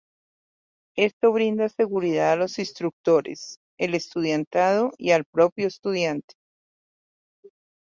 Esto 0.97 1.31
brinda 1.31 1.69
seguridad 1.69 2.31
a 2.33 2.35
los 2.35 2.57
instructores, 2.57 3.59
el 3.77 3.93
estudiantado 3.93 4.93
y 4.97 5.11
al 5.11 5.25
propio 5.25 5.67
estudiante. 5.67 6.33